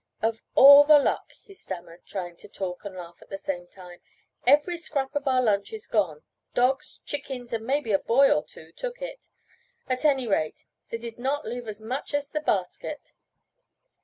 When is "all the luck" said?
0.55-1.31